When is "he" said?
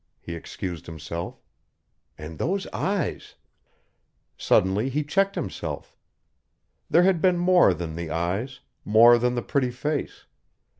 0.19-0.33, 4.89-5.03